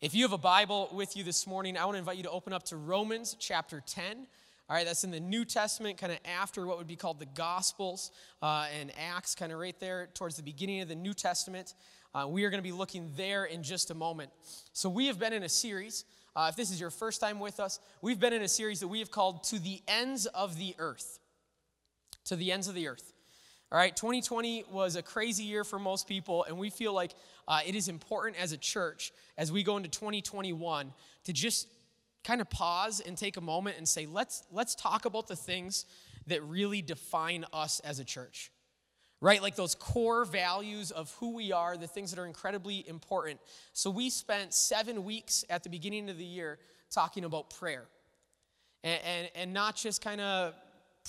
[0.00, 2.30] If you have a Bible with you this morning, I want to invite you to
[2.30, 4.26] open up to Romans chapter 10.
[4.70, 7.26] All right, that's in the New Testament, kind of after what would be called the
[7.26, 8.10] Gospels
[8.40, 11.74] uh, and Acts, kind of right there towards the beginning of the New Testament.
[12.14, 14.30] Uh, we are going to be looking there in just a moment.
[14.72, 16.06] So, we have been in a series.
[16.34, 18.88] Uh, if this is your first time with us, we've been in a series that
[18.88, 21.18] we have called To the Ends of the Earth.
[22.24, 23.12] To the Ends of the Earth.
[23.72, 27.12] All right, 2020 was a crazy year for most people, and we feel like
[27.46, 31.68] uh, it is important as a church as we go into 2021 to just
[32.24, 35.86] kind of pause and take a moment and say, let's, let's talk about the things
[36.26, 38.50] that really define us as a church.
[39.20, 39.40] Right?
[39.40, 43.38] Like those core values of who we are, the things that are incredibly important.
[43.72, 46.58] So we spent seven weeks at the beginning of the year
[46.90, 47.84] talking about prayer.
[48.82, 50.54] And, and, and not just kind of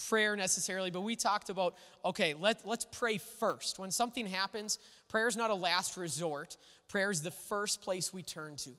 [0.08, 3.80] prayer necessarily, but we talked about okay, let, let's pray first.
[3.80, 8.24] When something happens, prayer is not a last resort, prayer is the first place we
[8.24, 8.72] turn to.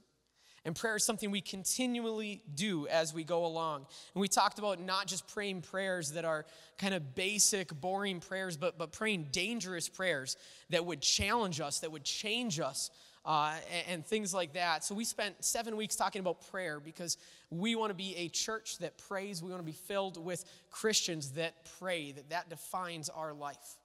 [0.65, 3.87] And prayer is something we continually do as we go along.
[4.15, 6.47] And we talked about not just praying prayers that are
[6.79, 10.37] kind of basic, boring prayers, but, but praying dangerous prayers
[10.71, 12.91] that would challenge us, that would change us,
[13.25, 14.83] uh, and, and, things like that.
[14.83, 17.19] So we spent seven weeks talking about prayer because
[17.51, 19.43] we want to be a church that prays.
[19.43, 23.77] We want to be filled with Christians that pray, that that defines our life.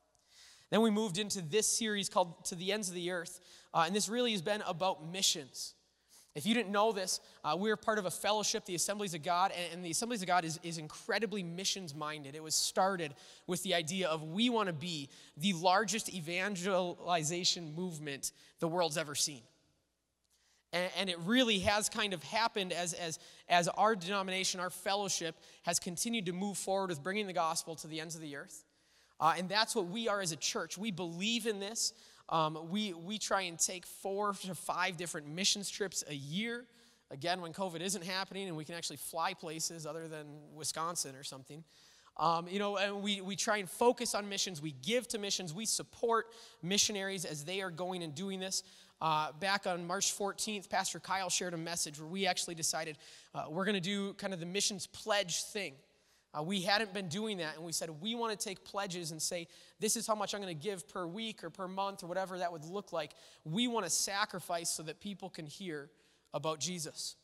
[0.70, 3.40] Then we moved into this series called To the Ends of the Earth,
[3.74, 5.76] uh, and this really has been about missions.
[6.38, 9.52] If you didn't know this, uh, we're part of a fellowship, the Assemblies of God,
[9.52, 12.36] and, and the Assemblies of God is, is incredibly missions minded.
[12.36, 13.16] It was started
[13.48, 19.16] with the idea of we want to be the largest evangelization movement the world's ever
[19.16, 19.42] seen.
[20.74, 23.18] And, and it really has kind of happened as, as,
[23.50, 27.88] as our denomination, our fellowship, has continued to move forward with bringing the gospel to
[27.88, 28.64] the ends of the earth.
[29.20, 30.78] Uh, and that's what we are as a church.
[30.78, 31.94] We believe in this.
[32.30, 36.66] Um, we, we try and take four to five different missions trips a year.
[37.10, 41.24] Again, when COVID isn't happening and we can actually fly places other than Wisconsin or
[41.24, 41.64] something.
[42.18, 44.62] Um, you know, and we, we try and focus on missions.
[44.62, 45.54] We give to missions.
[45.54, 46.28] We support
[46.64, 48.64] missionaries as they are going and doing this.
[49.00, 52.98] Uh, back on March 14th, Pastor Kyle shared a message where we actually decided
[53.36, 55.76] uh, we're going to do kind of the missions pledge thing.
[56.38, 59.22] Uh, we hadn't been doing that, and we said we want to take pledges and
[59.22, 59.48] say,
[59.80, 62.38] This is how much I'm going to give per week or per month or whatever
[62.38, 63.14] that would look like.
[63.44, 65.90] We want to sacrifice so that people can hear
[66.34, 67.16] about Jesus.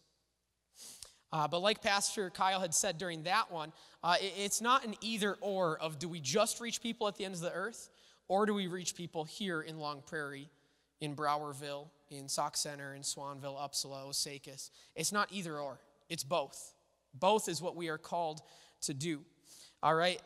[1.31, 4.96] Uh, but like Pastor Kyle had said during that one, uh, it, it's not an
[5.01, 7.90] either or of do we just reach people at the ends of the earth
[8.28, 10.50] or do we reach people here in Long Prairie,
[11.01, 14.69] in Browerville, in Sauk Centre, in Swanville, Upsala, Osakis.
[14.95, 16.74] It's not either or, it's both.
[17.16, 18.41] Both is what we are called
[18.84, 19.22] to do.
[19.82, 20.22] All right?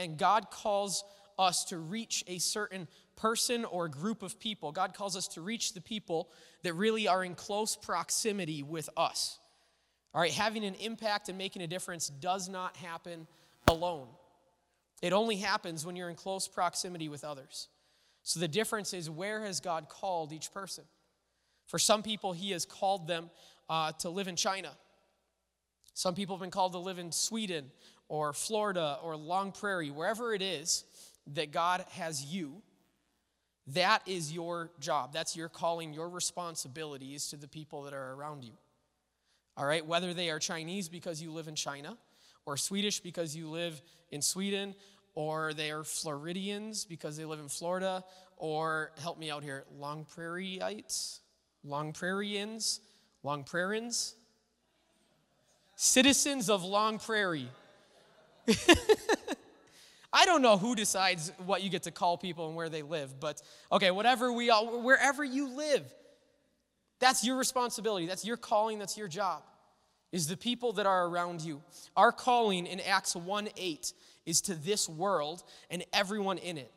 [0.00, 1.04] And God calls
[1.38, 4.72] us to reach a certain person or group of people.
[4.72, 6.30] God calls us to reach the people
[6.62, 9.38] that really are in close proximity with us.
[10.14, 10.32] All right?
[10.32, 13.26] Having an impact and making a difference does not happen
[13.68, 14.08] alone,
[15.02, 17.68] it only happens when you're in close proximity with others.
[18.22, 20.84] So the difference is where has God called each person?
[21.66, 23.30] For some people, He has called them
[23.68, 24.70] uh, to live in China.
[25.94, 27.70] Some people have been called to live in Sweden
[28.12, 30.84] or Florida or Long Prairie, wherever it is
[31.28, 32.60] that God has you,
[33.68, 35.14] that is your job.
[35.14, 38.52] That's your calling, your responsibilities to the people that are around you.
[39.56, 41.96] All right, whether they are Chinese because you live in China,
[42.44, 43.80] or Swedish because you live
[44.10, 44.74] in Sweden,
[45.14, 48.04] or they are Floridians because they live in Florida,
[48.36, 51.20] or help me out here, Long Prairieites,
[51.64, 52.80] Long Prairians,
[53.22, 54.16] Long Prairians,
[55.76, 57.48] citizens of Long Prairie.
[60.12, 63.18] I don't know who decides what you get to call people and where they live,
[63.18, 65.82] but okay, whatever we all, wherever you live,
[67.02, 68.06] that's your responsibility.
[68.06, 68.78] That's your calling.
[68.78, 69.42] That's your job.
[70.12, 71.62] Is the people that are around you.
[71.96, 73.92] Our calling in Acts 1 8
[74.24, 76.70] is to this world and everyone in it.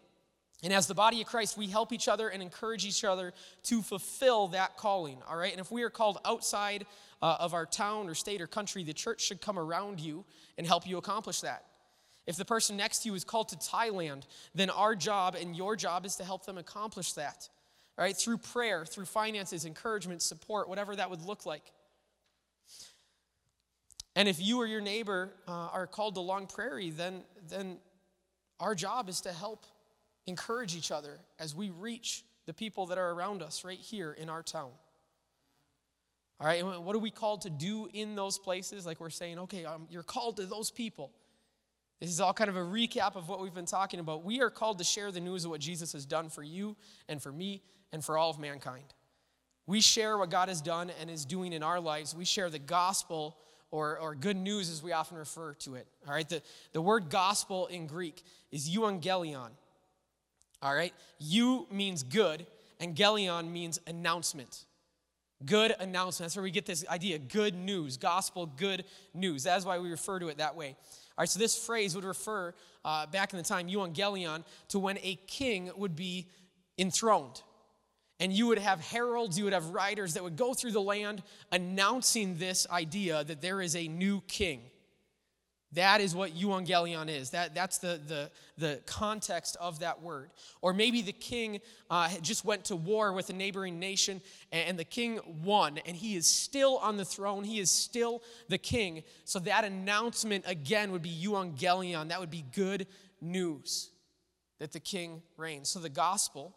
[0.64, 3.34] And as the body of Christ, we help each other and encourage each other
[3.64, 5.52] to fulfill that calling, all right?
[5.52, 6.86] And if we are called outside
[7.22, 10.26] uh, of our town or state or country, the church should come around you
[10.58, 11.66] and help you accomplish that.
[12.26, 14.24] If the person next to you is called to Thailand,
[14.56, 17.50] then our job and your job is to help them accomplish that,
[17.98, 18.18] all right?
[18.18, 21.72] Through prayer, through finances, encouragement, support, whatever that would look like.
[24.16, 27.78] And if you or your neighbor uh, are called to Long Prairie, then, then
[28.60, 29.66] our job is to help
[30.28, 34.30] encourage each other as we reach the people that are around us right here in
[34.30, 34.72] our town.
[36.40, 38.86] All right, and what are we called to do in those places?
[38.86, 41.12] Like we're saying, okay, um, you're called to those people.
[42.02, 44.26] This is all kind of a recap of what we've been talking about.
[44.26, 46.76] We are called to share the news of what Jesus has done for you
[47.08, 47.62] and for me
[47.94, 48.84] and for all of mankind.
[49.66, 52.14] We share what God has done and is doing in our lives.
[52.14, 53.38] We share the gospel
[53.72, 55.88] or, or good news as we often refer to it.
[56.06, 56.42] All right, the,
[56.74, 59.50] the word gospel in Greek is euangelion.
[60.62, 62.46] All right, eu means good,
[62.80, 64.66] and gelion means announcement.
[65.46, 66.30] Good announcement.
[66.30, 69.44] That's where we get this idea good news, gospel, good news.
[69.44, 70.70] That's why we refer to it that way.
[71.18, 72.54] All right, so this phrase would refer
[72.84, 76.28] uh, back in the time, euangelion, to when a king would be
[76.78, 77.42] enthroned.
[78.20, 81.22] And you would have heralds, you would have riders that would go through the land
[81.52, 84.62] announcing this idea that there is a new king.
[85.76, 87.32] That is what euangelion is.
[87.32, 90.32] That, that's the, the, the context of that word.
[90.62, 94.86] Or maybe the king uh, just went to war with a neighboring nation and the
[94.86, 97.44] king won and he is still on the throne.
[97.44, 99.04] He is still the king.
[99.26, 102.10] So that announcement again would be euangelion.
[102.10, 102.88] That would be good
[103.22, 103.90] news
[104.60, 105.70] that the king reigns.
[105.70, 106.56] So the gospel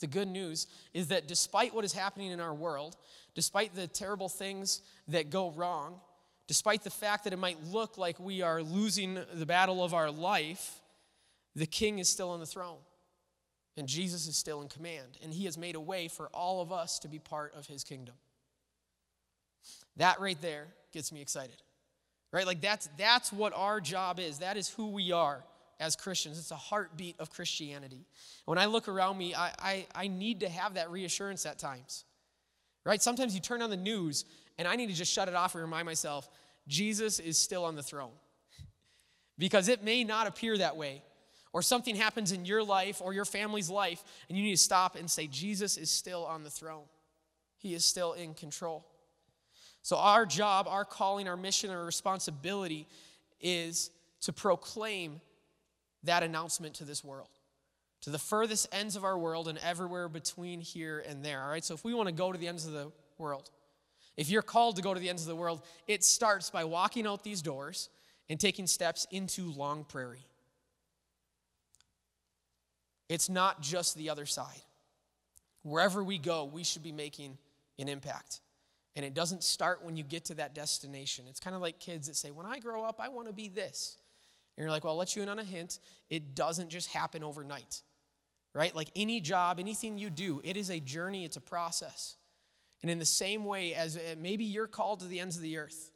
[0.00, 2.96] the good news is that despite what is happening in our world,
[3.34, 6.00] despite the terrible things that go wrong,
[6.48, 10.10] despite the fact that it might look like we are losing the battle of our
[10.10, 10.80] life,
[11.54, 12.78] the king is still on the throne.
[13.76, 15.18] And Jesus is still in command.
[15.22, 17.84] And he has made a way for all of us to be part of his
[17.84, 18.16] kingdom.
[19.98, 21.62] That right there gets me excited.
[22.32, 22.46] Right?
[22.46, 24.38] Like that's that's what our job is.
[24.38, 25.44] That is who we are
[25.78, 26.38] as Christians.
[26.38, 28.04] It's a heartbeat of Christianity.
[28.46, 32.04] When I look around me, I, I, I need to have that reassurance at times.
[32.88, 33.02] Right?
[33.02, 34.24] Sometimes you turn on the news
[34.56, 36.26] and I need to just shut it off and remind myself
[36.66, 38.12] Jesus is still on the throne.
[39.38, 41.02] because it may not appear that way.
[41.52, 44.96] Or something happens in your life or your family's life, and you need to stop
[44.96, 46.84] and say, Jesus is still on the throne.
[47.58, 48.86] He is still in control.
[49.82, 52.86] So, our job, our calling, our mission, our responsibility
[53.40, 53.90] is
[54.22, 55.20] to proclaim
[56.04, 57.28] that announcement to this world,
[58.02, 61.42] to the furthest ends of our world and everywhere between here and there.
[61.42, 63.50] All right, so if we want to go to the ends of the world,
[64.16, 67.06] if you're called to go to the ends of the world, it starts by walking
[67.06, 67.88] out these doors
[68.28, 70.26] and taking steps into Long Prairie.
[73.08, 74.62] It's not just the other side.
[75.62, 77.38] Wherever we go, we should be making
[77.78, 78.40] an impact.
[78.96, 81.24] And it doesn't start when you get to that destination.
[81.28, 83.48] It's kind of like kids that say, When I grow up, I want to be
[83.48, 83.96] this.
[84.58, 85.78] And you're like, well, I'll let you in on a hint.
[86.10, 87.82] It doesn't just happen overnight,
[88.58, 88.74] right?
[88.74, 92.16] Like any job, anything you do, it is a journey, it's a process.
[92.82, 95.58] And in the same way as uh, maybe you're called to the ends of the
[95.58, 95.92] earth,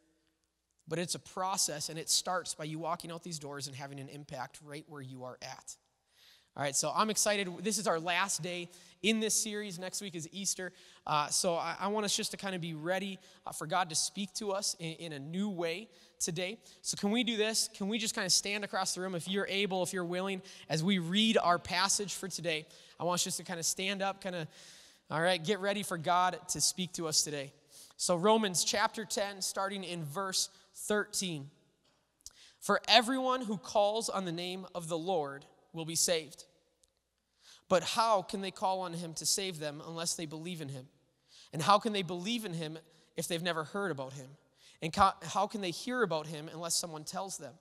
[0.86, 3.98] but it's a process and it starts by you walking out these doors and having
[3.98, 5.76] an impact right where you are at.
[6.54, 7.48] All right, so I'm excited.
[7.62, 8.68] This is our last day
[9.02, 9.78] in this series.
[9.78, 10.70] Next week is Easter.
[11.06, 13.88] Uh, so I, I, want us just to kind of be ready uh, for God
[13.88, 15.88] to speak to us in, in, a new way
[16.20, 16.58] today.
[16.82, 17.70] So, can we do this?
[17.74, 20.42] Can we just kind of stand across the room if you're able, if you're willing,
[20.68, 22.66] as we read our passage for today?
[23.00, 24.46] I want us just to kind of stand up, kind of,
[25.10, 27.50] all right, get ready for God to speak to us today.
[27.96, 31.48] So, Romans chapter 10, starting in verse 13.
[32.60, 36.44] For everyone who calls on the name of the Lord, will be saved.
[37.68, 40.86] But how can they call on him to save them unless they believe in him?
[41.52, 42.78] And how can they believe in him
[43.16, 44.28] if they've never heard about him?
[44.80, 47.54] And how can they hear about him unless someone tells them?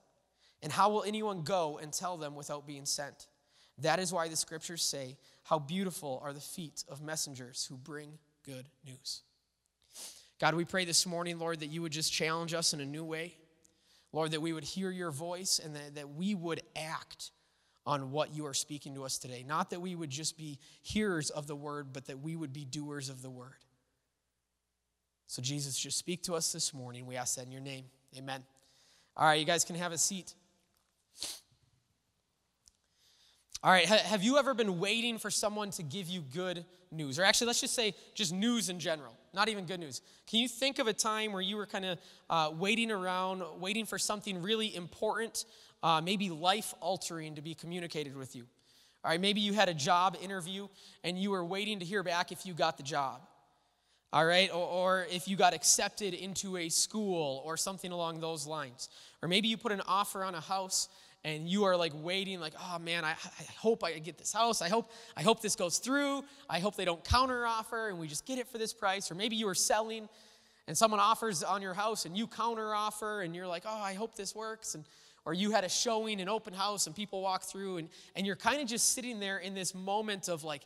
[0.64, 3.28] And how will anyone go and tell them without being sent?
[3.80, 8.18] That is why the scriptures say, How beautiful are the feet of messengers who bring
[8.44, 9.22] good news.
[10.40, 13.04] God, we pray this morning, Lord, that you would just challenge us in a new
[13.04, 13.36] way.
[14.12, 17.32] Lord, that we would hear your voice and that, that we would act
[17.86, 19.44] on what you are speaking to us today.
[19.48, 22.66] Not that we would just be hearers of the word, but that we would be
[22.66, 23.56] doers of the word.
[25.28, 27.06] So, Jesus, just speak to us this morning.
[27.06, 27.86] We ask that in your name.
[28.18, 28.44] Amen.
[29.16, 30.34] All right, you guys can have a seat.
[33.64, 37.20] All right, have you ever been waiting for someone to give you good news?
[37.20, 40.02] Or actually, let's just say just news in general, not even good news.
[40.28, 43.86] Can you think of a time where you were kind of uh, waiting around, waiting
[43.86, 45.46] for something really important
[45.84, 48.46] uh, maybe life altering to be communicated with you.
[49.04, 50.68] All right, maybe you had a job interview
[51.04, 53.22] and you were waiting to hear back if you got the job.
[54.14, 58.46] All right, or, or, if you got accepted into a school or something along those
[58.46, 58.90] lines.
[59.22, 60.90] Or maybe you put an offer on a house
[61.24, 64.62] and you are like waiting, like, oh man, I, I hope I get this house.
[64.62, 66.24] I hope, I hope this goes through.
[66.50, 69.10] I hope they don't counter offer and we just get it for this price.
[69.10, 70.10] Or maybe you were selling
[70.68, 73.94] and someone offers on your house and you counter offer and you're like, oh, I
[73.94, 74.76] hope this works.
[74.76, 74.84] And
[75.26, 78.36] or you had a showing, an open house, and people walk through, and, and you're
[78.36, 80.64] kind of just sitting there in this moment of like,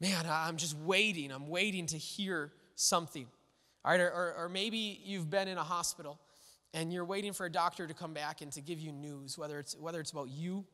[0.00, 1.32] man, I'm just waiting.
[1.32, 3.26] I'm waiting to hear something.
[3.84, 6.18] All right, or, or, or maybe you've been in a hospital
[6.74, 9.58] and you're waiting for a doctor to come back and to give you news, whether
[9.58, 10.64] it's, whether it's about you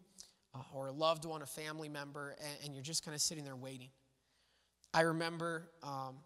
[0.55, 3.45] uh, or a loved one, a family member, and, and you're just kind of sitting
[3.45, 3.89] there waiting.
[4.93, 6.17] I remember um,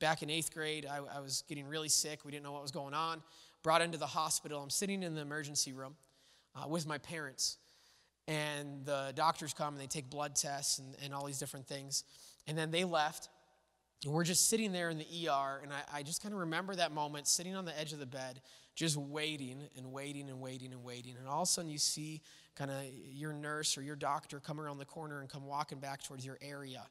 [0.00, 2.24] back in eighth grade, I, I, was getting really sick.
[2.24, 3.22] We didn't know what was going on.
[3.62, 4.62] Brought into the hospital.
[4.62, 5.96] I'm sitting in the emergency room
[6.54, 7.58] uh, with my parents.
[8.28, 12.04] And the doctors come and they take blood tests and, and all these different things.
[12.46, 13.28] And then they left.
[14.04, 15.60] And we're just sitting there in the ER.
[15.62, 18.06] And I, I just kind of remember that moment sitting on the edge of the
[18.06, 18.40] bed,
[18.74, 21.14] just waiting and waiting and waiting and waiting.
[21.18, 22.20] And all of a sudden, you see
[22.56, 26.02] kind of your nurse or your doctor come around the corner and come walking back
[26.02, 26.84] towards your area.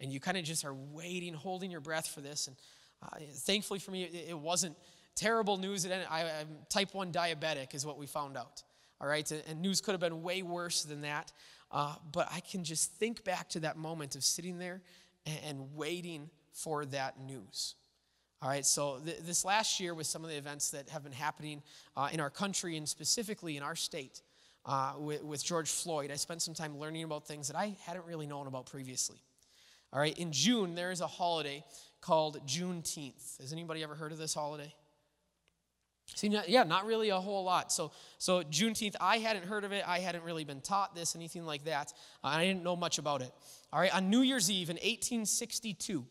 [0.00, 2.48] And you kind of just are waiting, holding your breath for this.
[2.48, 2.56] And
[3.02, 4.76] uh, thankfully for me, it, it, wasn't
[5.16, 5.86] terrible news.
[5.86, 8.62] I, I'm type 1 diabetic, is what we found out.
[9.00, 11.32] All right, and news could have been way worse than that.
[11.70, 14.82] Uh, but I can just think back to that moment of sitting there
[15.26, 17.74] and, and waiting for that news.
[18.40, 21.12] All right, so th- this last year with some of the events that have been
[21.12, 21.62] happening
[21.96, 24.22] uh, in our country and specifically in our state
[24.64, 28.04] uh, with, with George Floyd, I spent some time learning about things that I hadn't
[28.04, 29.18] really known about previously.
[29.92, 31.64] All right, in June, there is a holiday
[32.00, 33.40] called Juneteenth.
[33.40, 34.72] Has anybody ever heard of this holiday?
[36.14, 37.72] See, yeah, not really a whole lot.
[37.72, 39.84] So, so Juneteenth, I hadn't heard of it.
[39.86, 41.92] I hadn't really been taught this, anything like that.
[42.22, 43.32] Uh, I didn't know much about it.
[43.72, 46.06] All right, on New Year's Eve in 1862,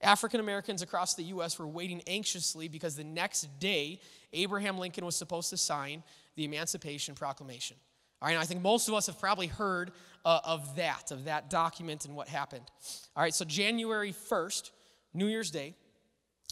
[0.00, 1.58] African Americans across the U.S.
[1.58, 4.00] were waiting anxiously because the next day,
[4.32, 6.04] Abraham Lincoln was supposed to sign
[6.36, 7.76] the Emancipation Proclamation.
[8.22, 9.92] All right, I think most of us have probably heard
[10.24, 12.64] uh, of that, of that document and what happened.
[13.16, 14.70] All right, so January 1st,
[15.14, 15.74] New Year's Day,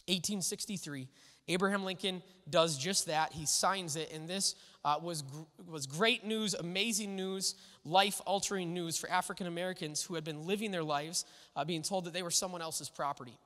[0.06, 1.08] 1863,
[1.49, 3.33] Abraham Lincoln does just that.
[3.33, 5.25] He signs it, and this uh, was,
[5.69, 10.71] was great news, amazing news, life altering news for African Americans who had been living
[10.71, 11.25] their lives
[11.55, 13.38] uh, being told that they were someone else's property.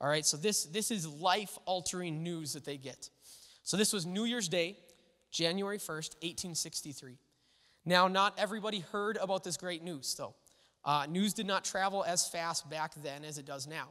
[0.00, 3.08] All right, so this, this is life altering news that they get.
[3.62, 4.76] So this was New Year's Day,
[5.30, 7.16] January 1st, 1863.
[7.84, 10.34] Now, not everybody heard about this great news, though.
[10.84, 13.88] Uh, news did not travel as fast back then as it does now.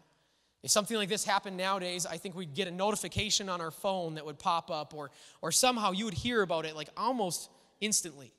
[0.64, 4.16] If something like this happened nowadays, I think we'd get a notification on our phone
[4.16, 5.10] that would pop up, or,
[5.42, 7.50] or somehow you would hear about it like almost
[7.80, 8.32] instantly.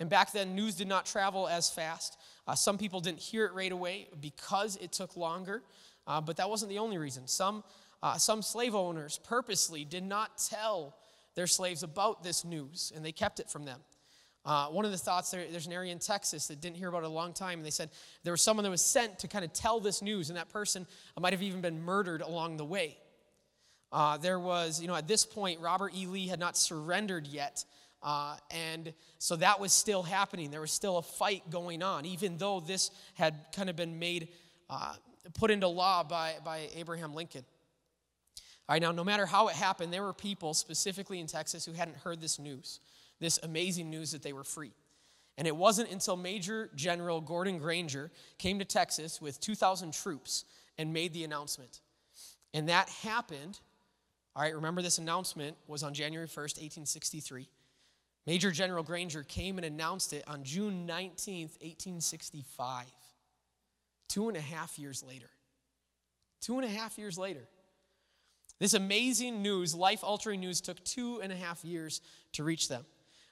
[0.00, 2.18] And back then, news did not travel as fast.
[2.46, 5.62] Uh, some people didn't hear it right away because it took longer,
[6.06, 7.26] uh, but that wasn't the only reason.
[7.26, 7.64] Some,
[8.02, 10.96] uh, some slave owners purposely did not tell
[11.34, 13.80] their slaves about this news, and they kept it from them.
[14.44, 17.02] Uh, one of the thoughts there, there's an area in Texas that didn't hear about
[17.02, 17.90] it a long time, and they said
[18.24, 20.86] there was someone that was sent to kind of tell this news, and that person
[21.20, 22.96] might have even been murdered along the way.
[23.90, 26.06] Uh, there was, you know, at this point, Robert E.
[26.06, 27.64] Lee had not surrendered yet,
[28.02, 30.50] uh, and so that was still happening.
[30.50, 34.28] There was still a fight going on, even though this had kind of been made,
[34.70, 34.94] uh,
[35.34, 37.44] put into law by, by Abraham Lincoln.
[38.68, 41.72] All right, now, no matter how it happened, there were people, specifically in Texas, who
[41.72, 42.80] hadn't heard this news
[43.20, 44.72] this amazing news that they were free.
[45.36, 50.44] And it wasn't until Major General Gordon Granger came to Texas with 2,000 troops
[50.76, 51.80] and made the announcement.
[52.52, 53.60] And that happened,
[54.34, 57.48] all right, remember this announcement was on January 1st, 1863.
[58.26, 62.84] Major General Granger came and announced it on June 19th, 1865.
[64.08, 65.30] Two and a half years later.
[66.40, 67.46] Two and a half years later.
[68.58, 72.00] This amazing news, life altering news, took two and a half years
[72.32, 72.84] to reach them.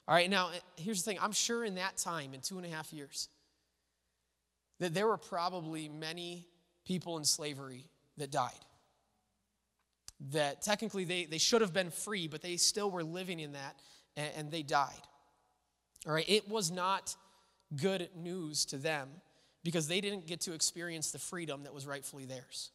[0.09, 2.67] All right, now eh, here's the thing I'm sure in that time, in two and
[2.67, 3.29] a half years,
[4.79, 6.47] that there were probably many
[6.87, 7.85] people in slavery
[8.17, 8.51] that died.
[10.33, 13.77] That technically they, they should have been free, but they still were living in that
[14.17, 14.93] and, and they died.
[16.07, 17.17] All right, it was not
[17.75, 19.09] good news to them
[19.65, 22.71] because they didn't get to experience the freedom that was rightfully theirs.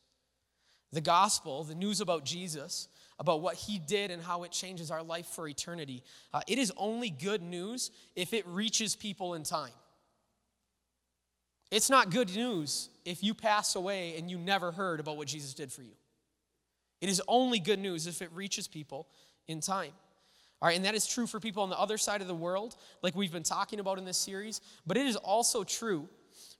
[0.91, 2.89] The gospel, the news about Jesus,
[3.21, 6.03] about what he did and how it changes our life for eternity.
[6.33, 9.69] Uh, it is only good news if it reaches people in time.
[11.69, 15.53] It's not good news if you pass away and you never heard about what Jesus
[15.53, 15.93] did for you.
[16.99, 19.07] It is only good news if it reaches people
[19.47, 19.91] in time.
[20.59, 22.75] All right, and that is true for people on the other side of the world,
[23.03, 26.09] like we've been talking about in this series, but it is also true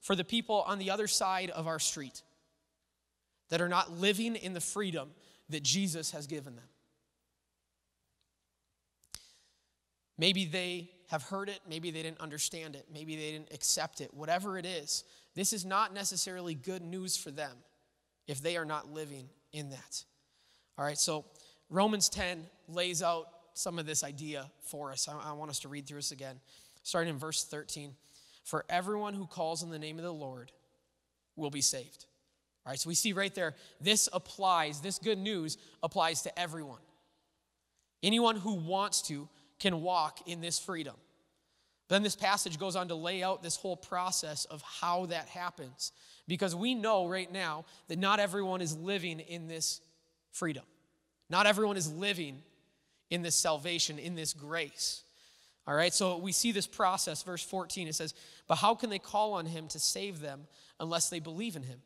[0.00, 2.22] for the people on the other side of our street
[3.50, 5.10] that are not living in the freedom
[5.52, 6.64] that Jesus has given them.
[10.18, 14.12] Maybe they have heard it, maybe they didn't understand it, maybe they didn't accept it.
[14.14, 15.04] Whatever it is,
[15.34, 17.52] this is not necessarily good news for them
[18.26, 20.04] if they are not living in that.
[20.78, 21.24] All right, so
[21.70, 25.08] Romans 10 lays out some of this idea for us.
[25.08, 26.40] I, I want us to read through this again,
[26.82, 27.94] starting in verse 13.
[28.44, 30.52] For everyone who calls on the name of the Lord
[31.36, 32.06] will be saved.
[32.64, 36.78] All right, so we see right there, this applies, this good news applies to everyone.
[38.02, 39.28] Anyone who wants to
[39.58, 40.94] can walk in this freedom.
[41.88, 45.92] Then this passage goes on to lay out this whole process of how that happens.
[46.26, 49.80] Because we know right now that not everyone is living in this
[50.30, 50.64] freedom.
[51.28, 52.42] Not everyone is living
[53.10, 55.02] in this salvation, in this grace.
[55.66, 57.22] All right, so we see this process.
[57.22, 58.14] Verse 14, it says,
[58.48, 60.46] But how can they call on him to save them
[60.80, 61.80] unless they believe in him?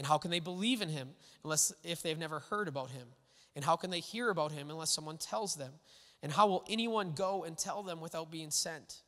[0.00, 1.10] And how can they believe in him
[1.44, 3.06] unless if they've never heard about him?
[3.54, 5.72] And how can they hear about him unless someone tells them?
[6.22, 9.02] And how will anyone go and tell them without being sent?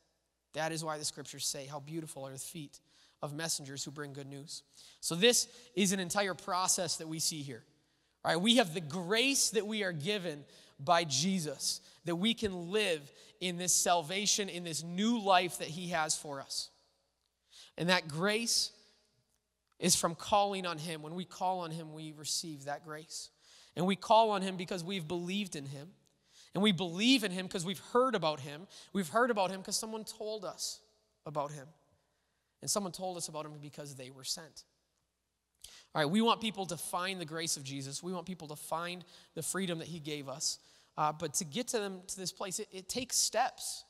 [0.53, 2.79] That is why the scriptures say, How beautiful are the feet
[3.23, 4.65] of messengers who bring good news.
[5.01, 7.65] So, this is an entire process that we see here.
[8.23, 10.45] All right, we have the grace that we are given
[10.79, 13.01] by Jesus, that we can live
[13.41, 16.69] in this salvation, in this new life that He has for us.
[17.79, 18.73] And that grace
[19.83, 21.03] is from calling on Him.
[21.03, 23.29] When we call on Him, we receive that grace.
[23.77, 25.89] And we call on Him because we've believed in Him.
[26.55, 28.69] And we believe in Him because we've heard about Him.
[28.93, 30.79] We've heard about Him because someone told us
[31.27, 31.67] about Him.
[32.63, 34.63] And someone told us about Him because they were sent.
[35.95, 38.05] All right, we want people to find the grace of Jesus.
[38.05, 40.59] We want people to find the freedom that He gave us.
[40.97, 43.85] Uh, but to get to them to this place, it, it takes steps.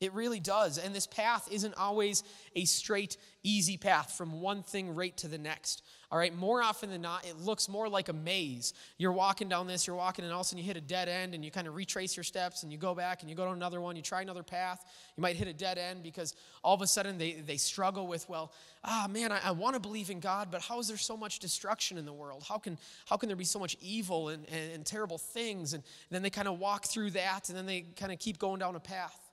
[0.00, 0.76] It really does.
[0.76, 2.22] And this path isn't always
[2.54, 5.82] a straight, easy path from one thing right to the next.
[6.10, 8.74] All right, more often than not, it looks more like a maze.
[8.98, 11.08] You're walking down this, you're walking, and all of a sudden you hit a dead
[11.08, 13.44] end, and you kind of retrace your steps, and you go back, and you go
[13.46, 14.84] to another one, you try another path.
[15.16, 18.28] You might hit a dead end because all of a sudden they, they struggle with,
[18.28, 18.52] well,
[18.84, 21.40] ah, man, I, I want to believe in God, but how is there so much
[21.40, 22.44] destruction in the world?
[22.46, 25.72] How can, how can there be so much evil and, and, and terrible things?
[25.72, 28.38] And, and then they kind of walk through that, and then they kind of keep
[28.38, 29.25] going down a path.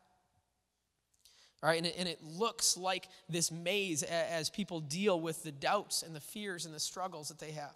[1.64, 6.04] Right, and it, and it looks like this maze as people deal with the doubts
[6.04, 7.74] and the fears and the struggles that they have.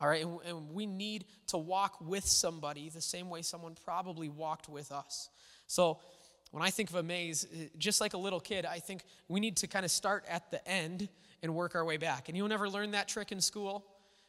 [0.00, 4.28] All right, and, and we need to walk with somebody the same way someone probably
[4.28, 5.30] walked with us.
[5.66, 5.98] So
[6.50, 9.40] when I think of a maze, eh, just like a little kid, I think we
[9.40, 11.08] need to kind of start at the end
[11.42, 12.28] and work our way back.
[12.28, 13.86] And you'll never learn that trick in school.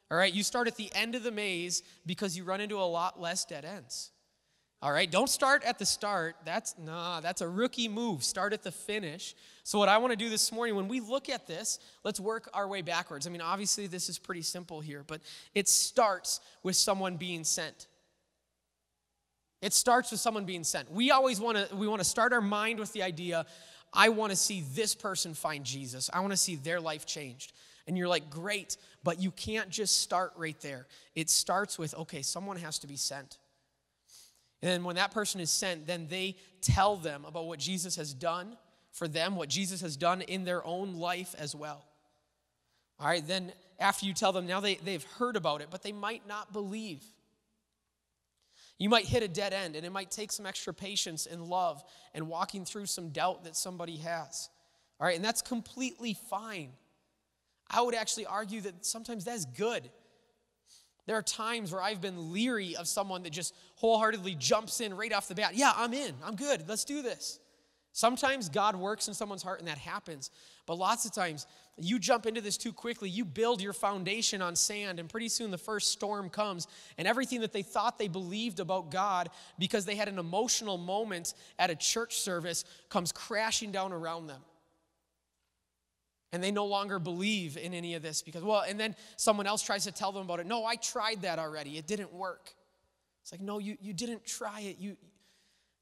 [0.09, 2.87] All right, you start at the end of the maze because you run into a
[2.87, 4.11] lot less dead ends.
[4.81, 6.37] All right, don't start at the start.
[6.45, 8.23] That's nah, that's a rookie move.
[8.23, 9.35] Start at the finish.
[9.63, 12.49] So what I want to do this morning when we look at this, let's work
[12.53, 13.27] our way backwards.
[13.27, 15.19] I mean, obviously this is pretty simple here, but
[15.53, 17.87] it starts with someone being sent.
[19.61, 20.89] It starts with someone being sent.
[20.89, 23.45] We always want to we want to start our mind with the idea
[23.93, 26.09] I want to see this person find Jesus.
[26.13, 27.51] I want to see their life changed.
[27.85, 30.87] And you're like, "Great, but you can't just start right there.
[31.15, 33.39] It starts with okay, someone has to be sent."
[34.61, 38.13] And then when that person is sent, then they tell them about what Jesus has
[38.13, 38.57] done
[38.91, 41.85] for them, what Jesus has done in their own life as well.
[42.99, 45.93] All right, then after you tell them, now they, they've heard about it, but they
[45.93, 47.03] might not believe.
[48.77, 51.83] You might hit a dead end, and it might take some extra patience and love
[52.13, 54.49] and walking through some doubt that somebody has.
[54.99, 56.71] All right, and that's completely fine.
[57.69, 59.89] I would actually argue that sometimes that's good.
[61.09, 65.11] There are times where I've been leery of someone that just wholeheartedly jumps in right
[65.11, 65.55] off the bat.
[65.55, 66.13] Yeah, I'm in.
[66.23, 66.69] I'm good.
[66.69, 67.39] Let's do this.
[67.93, 70.29] Sometimes God works in someone's heart and that happens.
[70.67, 71.47] But lots of times,
[71.79, 73.09] you jump into this too quickly.
[73.09, 76.67] You build your foundation on sand, and pretty soon the first storm comes,
[76.99, 81.33] and everything that they thought they believed about God because they had an emotional moment
[81.57, 84.41] at a church service comes crashing down around them
[86.31, 89.61] and they no longer believe in any of this because well and then someone else
[89.61, 90.47] tries to tell them about it.
[90.47, 91.77] No i tried that already.
[91.77, 92.53] It didn't work.
[93.21, 94.77] It's like no you, you didn't try it.
[94.79, 94.95] You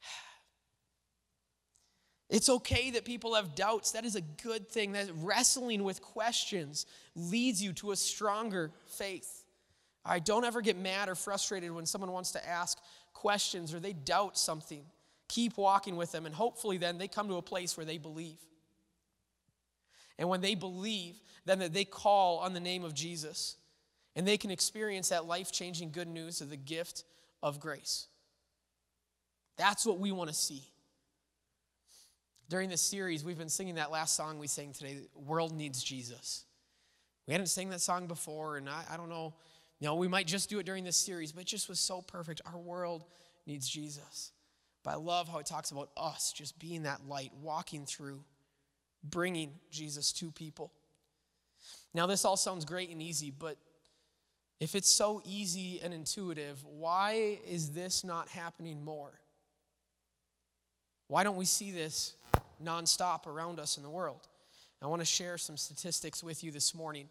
[2.30, 3.92] it's okay that people have doubts.
[3.92, 4.94] That is a good thing.
[4.94, 9.44] That wrestling with questions leads you to a stronger faith.
[10.06, 12.78] I don't ever get mad or frustrated when someone wants to ask
[13.14, 14.86] questions or they doubt something.
[15.28, 18.38] Keep walking with them and hopefully then they come to a place where they believe
[20.18, 23.58] and when they believe, then that they call on the name of Jesus
[24.16, 27.04] and they can experience that life changing good news of the gift
[27.44, 28.08] of grace.
[29.58, 30.64] That's what we want to see.
[32.50, 36.46] During this series, we've been singing that last song we sang today, World Needs Jesus.
[37.28, 39.34] We hadn't sang that song before, and I, I don't know,
[39.80, 42.02] you know, we might just do it during this series, but it just was so
[42.02, 42.42] perfect.
[42.46, 43.04] Our world
[43.46, 44.32] needs Jesus.
[44.84, 48.24] But I love how it talks about us just being that light, walking through
[49.10, 50.72] bringing Jesus to people.
[51.94, 53.58] Now, this all sounds great and easy, but
[54.60, 59.20] if it's so easy and intuitive, why is this not happening more?
[61.08, 62.16] Why don't we see this
[62.64, 64.28] nonstop around us in the world?
[64.82, 67.10] I want to share some statistics with you this morning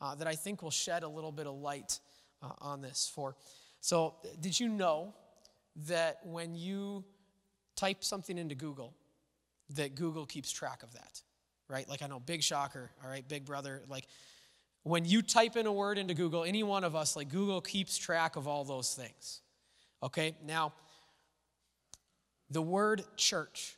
[0.00, 1.98] uh, that I think will shed a little bit of light
[2.42, 3.10] uh, on this.
[3.12, 3.34] For
[3.80, 5.14] so, did you know
[5.86, 7.04] that when you
[7.76, 8.94] type something into Google,
[9.70, 11.22] that Google keeps track of that?
[11.68, 11.88] Right?
[11.88, 13.82] Like I know, big shocker, all right, big brother.
[13.88, 14.06] Like
[14.82, 17.96] when you type in a word into Google, any one of us, like Google keeps
[17.96, 19.40] track of all those things.
[20.02, 20.72] Okay, now
[22.50, 23.76] the word church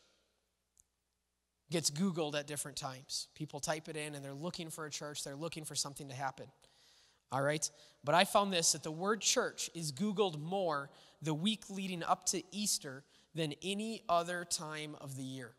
[1.71, 3.29] gets Googled at different times.
[3.35, 6.15] People type it in and they're looking for a church, they're looking for something to
[6.15, 6.47] happen.
[7.33, 7.69] All right?
[8.03, 10.91] But I found this that the word church is Googled more
[11.23, 15.53] the week leading up to Easter than any other time of the year.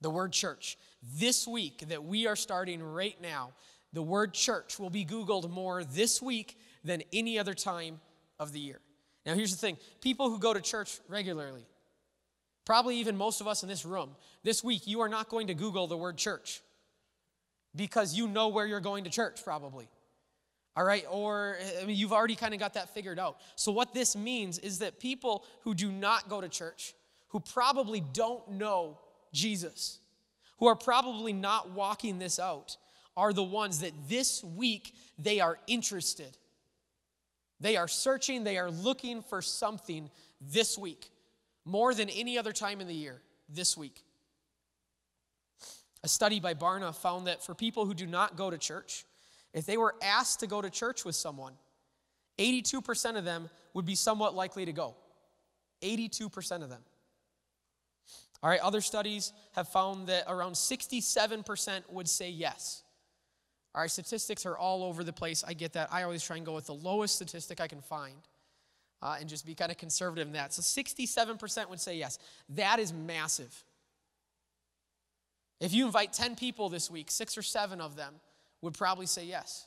[0.00, 0.78] The word church.
[1.02, 3.52] This week that we are starting right now,
[3.92, 8.00] the word church will be Googled more this week than any other time
[8.38, 8.80] of the year.
[9.26, 11.66] Now, here's the thing people who go to church regularly,
[12.64, 14.10] probably even most of us in this room,
[14.42, 16.62] this week you are not going to Google the word church
[17.74, 19.88] because you know where you're going to church, probably.
[20.76, 23.38] All right, or I mean, you've already kind of got that figured out.
[23.56, 26.94] So, what this means is that people who do not go to church,
[27.28, 28.96] who probably don't know
[29.32, 29.98] Jesus,
[30.58, 32.76] who are probably not walking this out,
[33.16, 36.36] are the ones that this week they are interested
[37.60, 40.10] they are searching, they are looking for something
[40.40, 41.10] this week,
[41.64, 44.04] more than any other time in the year, this week.
[46.04, 49.04] A study by Barna found that for people who do not go to church,
[49.52, 51.54] if they were asked to go to church with someone,
[52.38, 54.94] 82% of them would be somewhat likely to go.
[55.82, 56.82] 82% of them.
[58.42, 62.82] All right, other studies have found that around 67% would say yes.
[63.74, 65.44] All right, statistics are all over the place.
[65.46, 65.92] I get that.
[65.92, 68.16] I always try and go with the lowest statistic I can find
[69.02, 70.52] uh, and just be kind of conservative in that.
[70.52, 72.18] So 67% would say yes.
[72.50, 73.64] That is massive.
[75.60, 78.14] If you invite 10 people this week, six or seven of them
[78.62, 79.66] would probably say yes.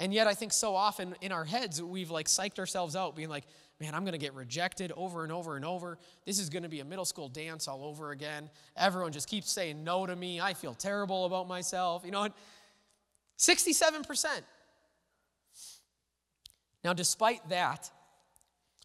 [0.00, 3.28] And yet, I think so often in our heads, we've like psyched ourselves out, being
[3.28, 3.44] like,
[3.80, 5.98] man, I'm going to get rejected over and over and over.
[6.24, 8.48] This is going to be a middle school dance all over again.
[8.76, 10.40] Everyone just keeps saying no to me.
[10.40, 12.02] I feel terrible about myself.
[12.04, 12.32] You know, what?
[13.38, 14.26] 67%.
[16.84, 17.90] Now, despite that,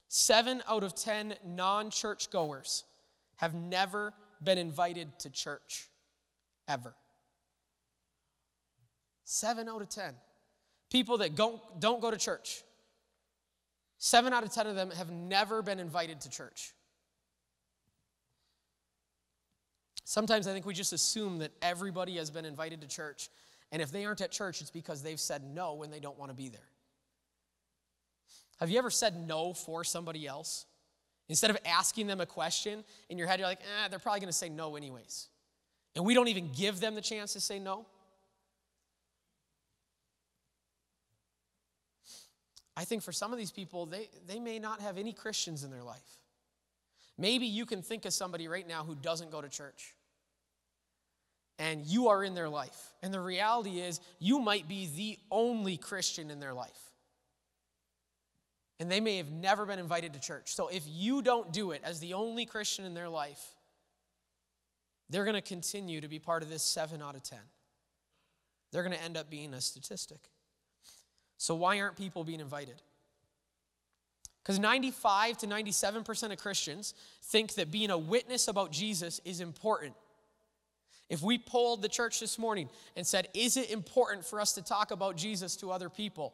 [0.07, 2.85] seven out of 10 non church goers
[3.35, 5.87] have never been invited to church,
[6.67, 6.93] ever.
[9.23, 10.13] Seven out of 10.
[10.89, 12.63] People that don't, don't go to church.
[13.99, 16.73] Seven out of 10 of them have never been invited to church.
[20.03, 23.29] Sometimes I think we just assume that everybody has been invited to church
[23.71, 26.31] and if they aren't at church, it's because they've said no when they don't want
[26.31, 26.61] to be there.
[28.59, 30.65] Have you ever said no for somebody else?
[31.29, 34.31] Instead of asking them a question in your head, you're like, eh, they're probably going
[34.31, 35.27] to say no anyways.
[35.95, 37.85] And we don't even give them the chance to say no.
[42.79, 45.69] I think for some of these people, they, they may not have any Christians in
[45.69, 45.99] their life.
[47.17, 49.95] Maybe you can think of somebody right now who doesn't go to church
[51.57, 52.93] and you are in their life.
[53.03, 56.79] And the reality is, you might be the only Christian in their life.
[58.79, 60.55] And they may have never been invited to church.
[60.55, 63.45] So if you don't do it as the only Christian in their life,
[65.09, 67.39] they're going to continue to be part of this 7 out of 10.
[68.71, 70.19] They're going to end up being a statistic.
[71.39, 72.75] So why aren't people being invited?
[74.43, 79.93] Because 95 to 97% of Christians think that being a witness about Jesus is important.
[81.09, 84.61] If we polled the church this morning and said, Is it important for us to
[84.61, 86.33] talk about Jesus to other people?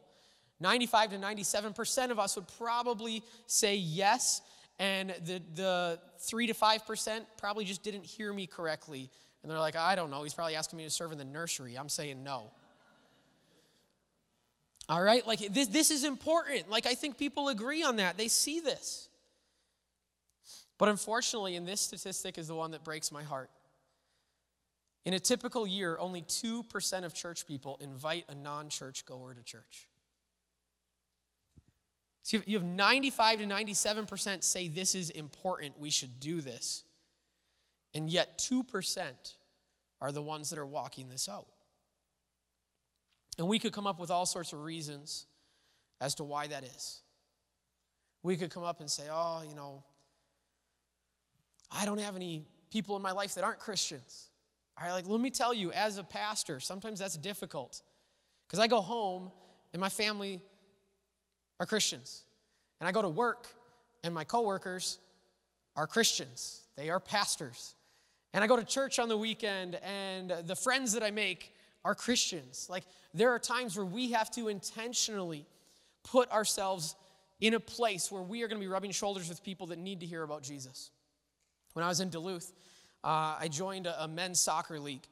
[0.58, 4.40] 95 to 97% of us would probably say yes,
[4.80, 9.08] and the, the 3 to 5% probably just didn't hear me correctly.
[9.42, 11.76] And they're like, I don't know, he's probably asking me to serve in the nursery.
[11.76, 12.50] I'm saying no.
[14.88, 16.70] All right, like this, this is important.
[16.70, 18.16] Like, I think people agree on that.
[18.16, 19.08] They see this.
[20.78, 23.50] But unfortunately, in this statistic is the one that breaks my heart.
[25.04, 29.42] In a typical year, only 2% of church people invite a non church goer to
[29.42, 29.88] church.
[32.22, 36.82] So you have 95 to 97% say this is important, we should do this.
[37.94, 39.34] And yet 2%
[40.00, 41.46] are the ones that are walking this out.
[43.38, 45.26] And we could come up with all sorts of reasons
[46.00, 47.00] as to why that is.
[48.22, 49.84] We could come up and say, oh, you know,
[51.70, 54.30] I don't have any people in my life that aren't Christians.
[54.78, 57.82] All right, like let me tell you, as a pastor, sometimes that's difficult.
[58.46, 59.30] Because I go home
[59.72, 60.40] and my family
[61.58, 62.22] are Christians.
[62.80, 63.48] And I go to work
[64.04, 64.98] and my coworkers
[65.74, 66.62] are Christians.
[66.76, 67.74] They are pastors.
[68.32, 71.52] And I go to church on the weekend and the friends that I make
[71.86, 72.66] are Christians.
[72.68, 72.82] Like
[73.14, 75.46] there are times where we have to intentionally
[76.02, 76.96] put ourselves
[77.40, 80.00] in a place where we are going to be rubbing shoulders with people that need
[80.00, 80.90] to hear about Jesus.
[81.74, 82.52] When I was in Duluth,
[83.04, 85.06] uh, I joined a, a, men's soccer league.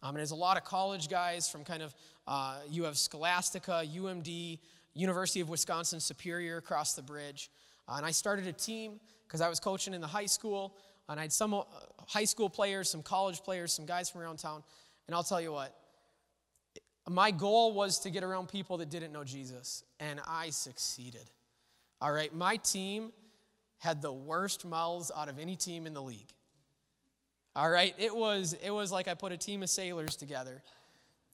[0.00, 1.92] Um, and there's a lot of college guys from kind of,
[2.28, 4.60] uh, you have Scholastica, UMD,
[4.94, 7.50] University of Wisconsin Superior across the bridge.
[7.88, 10.76] Uh, and I started a team because I was coaching in the high school.
[11.08, 11.64] And I had some uh,
[12.06, 14.62] high school players, some college players, some guys from around town.
[15.08, 15.74] And I'll tell you what,
[17.08, 21.30] my goal was to get around people that didn't know Jesus, and I succeeded.
[22.00, 23.12] All right, my team
[23.78, 26.32] had the worst mouths out of any team in the league.
[27.54, 30.62] All right, it was it was like I put a team of sailors together.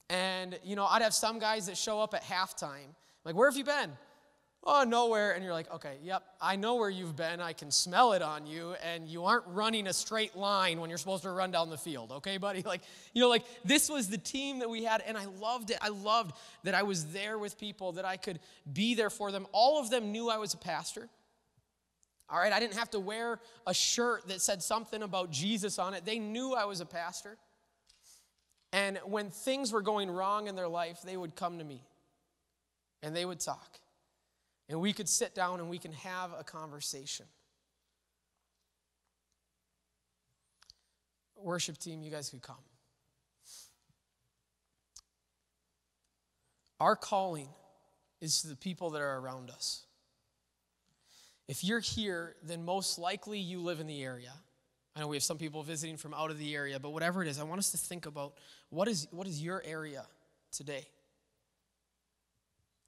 [0.09, 2.95] And you know, I'd have some guys that show up at halftime.
[3.23, 3.91] Like, "Where have you been?"
[4.63, 5.31] Oh, nowhere.
[5.31, 7.39] And you're like, okay, yep, I know where you've been.
[7.39, 8.75] I can smell it on you.
[8.83, 12.11] And you aren't running a straight line when you're supposed to run down the field,
[12.11, 12.61] okay, buddy?
[12.61, 12.81] Like,
[13.13, 15.01] you know, like this was the team that we had.
[15.05, 15.77] And I loved it.
[15.81, 18.39] I loved that I was there with people, that I could
[18.71, 19.47] be there for them.
[19.51, 21.07] All of them knew I was a pastor.
[22.31, 25.95] All right, I didn't have to wear a shirt that said something about Jesus on
[25.95, 26.05] it.
[26.05, 27.37] They knew I was a pastor.
[28.71, 31.81] And when things were going wrong in their life, they would come to me
[33.01, 33.79] and they would talk.
[34.69, 37.25] And we could sit down and we can have a conversation.
[41.35, 42.57] Worship team, you guys could come.
[46.79, 47.49] Our calling
[48.21, 49.85] is to the people that are around us.
[51.47, 54.33] If you're here, then most likely you live in the area.
[54.95, 57.27] I know we have some people visiting from out of the area, but whatever it
[57.27, 58.33] is, I want us to think about
[58.69, 60.05] what is, what is your area
[60.51, 60.87] today?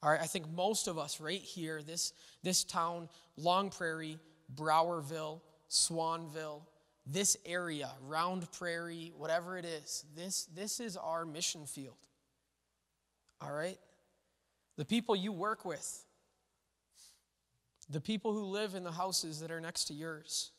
[0.03, 4.17] All right, I think most of us right here, this, this town, Long Prairie,
[4.55, 6.61] Browerville, Swanville,
[7.05, 11.97] this area, Round Prairie, whatever it is, this, this is our mission field.
[13.41, 13.77] All right?
[14.77, 16.03] The people you work with,
[17.89, 20.51] the people who live in the houses that are next to yours,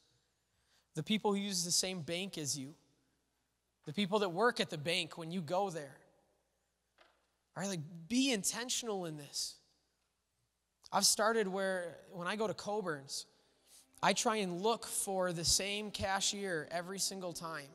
[0.94, 2.74] the people who use the same bank as you,
[3.86, 5.96] the people that work at the bank when you go there,
[7.56, 9.56] all right, like be intentional in this.
[10.92, 13.26] I've started where when I go to Coborn's,
[14.02, 17.68] I try and look for the same cashier every single time.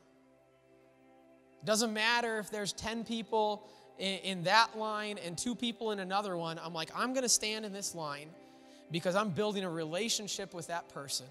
[1.64, 6.36] Doesn't matter if there's 10 people in, in that line and two people in another
[6.36, 6.60] one.
[6.62, 8.28] I'm like, I'm going to stand in this line
[8.90, 11.26] because I'm building a relationship with that person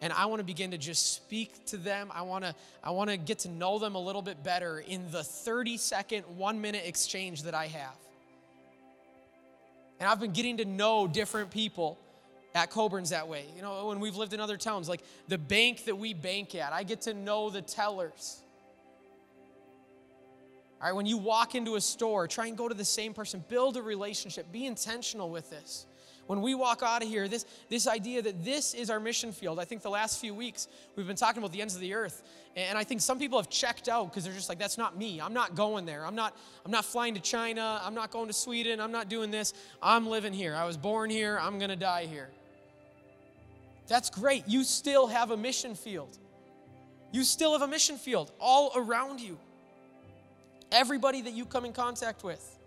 [0.00, 2.10] and I want to begin to just speak to them.
[2.12, 5.10] I want to I want to get to know them a little bit better in
[5.10, 7.96] the 30 second, 1 minute exchange that I have.
[9.98, 11.98] And I've been getting to know different people
[12.54, 13.44] at Coborn's that way.
[13.54, 16.72] You know, when we've lived in other towns, like the bank that we bank at,
[16.72, 18.40] I get to know the tellers.
[20.80, 23.44] All right, when you walk into a store, try and go to the same person,
[23.48, 25.84] build a relationship, be intentional with this
[26.30, 29.58] when we walk out of here, this, this idea that this is our mission field.
[29.58, 32.22] I think the last few weeks we've been talking about the ends of the earth.
[32.54, 35.20] And I think some people have checked out because they're just like, that's not me.
[35.20, 36.06] I'm not going there.
[36.06, 37.80] I'm not, I'm not flying to China.
[37.82, 38.80] I'm not going to Sweden.
[38.80, 39.54] I'm not doing this.
[39.82, 40.54] I'm living here.
[40.54, 41.36] I was born here.
[41.36, 42.30] I'm going to die here.
[43.88, 44.44] That's great.
[44.46, 46.16] You still have a mission field.
[47.10, 49.36] You still have a mission field all around you.
[50.70, 52.59] Everybody that you come in contact with.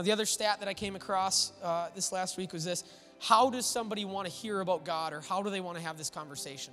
[0.00, 2.84] Now, the other stat that I came across uh, this last week was this
[3.18, 5.98] How does somebody want to hear about God or how do they want to have
[5.98, 6.72] this conversation?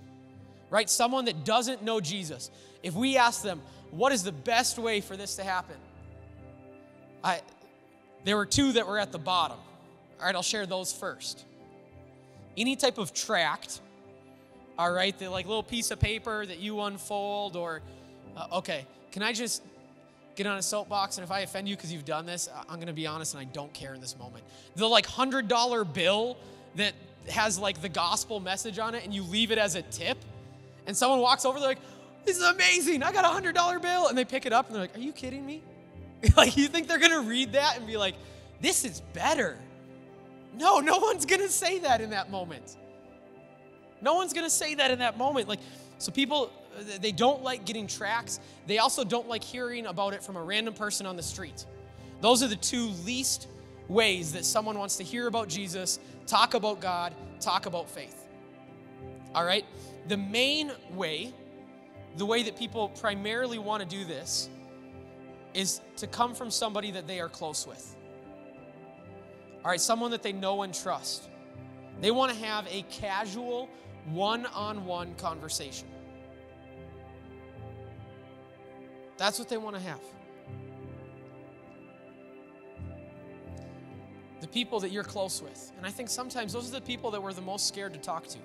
[0.70, 0.90] Right?
[0.90, 2.50] Someone that doesn't know Jesus.
[2.84, 3.62] If we ask them,
[3.92, 5.76] What is the best way for this to happen?
[7.22, 7.42] I,
[8.24, 9.58] there were two that were at the bottom.
[10.22, 11.44] All right, I'll share those first.
[12.56, 13.82] Any type of tract,
[14.80, 17.82] all right, the like little piece of paper that you unfold, or,
[18.38, 19.64] uh, okay, can I just
[20.38, 22.88] get on a soapbox, and if I offend you because you've done this, I'm going
[22.88, 24.46] to be honest and I don't care in this moment.
[24.76, 26.38] The like $100 bill
[26.76, 26.94] that
[27.30, 30.18] has like the gospel message on it, and you leave it as a tip,
[30.86, 31.80] and someone walks over, they're like,
[32.28, 33.04] this is amazing.
[33.04, 34.08] I got a $100 bill.
[34.08, 35.64] And they pick it up, and they're like, are you kidding me?
[36.38, 38.16] like, you think they're going to read that and be like,
[38.62, 39.58] this is better?
[40.56, 42.76] No, no one's going to say that in that moment.
[44.02, 45.48] No one's going to say that in that moment.
[45.48, 45.60] Like,
[46.00, 46.52] so people,
[47.00, 48.40] they don't like getting tracts.
[48.66, 51.66] They also don't like hearing about it from a random person on the street.
[52.22, 53.48] Those are the two least
[53.88, 58.28] ways that someone wants to hear about Jesus, talk about God, talk about faith.
[59.34, 59.66] All right?
[60.08, 61.34] The main way,
[62.18, 64.50] the way that people primarily want to do this,
[65.54, 67.96] is to come from somebody that they are close with.
[69.64, 71.30] All right, someone that they know and trust.
[72.00, 73.68] They want to have a casual,
[74.06, 75.88] one on one conversation.
[79.18, 80.00] That's what they want to have.
[84.42, 85.72] The people that you're close with.
[85.78, 88.28] And I think sometimes those are the people that we're the most scared to talk
[88.28, 88.38] to.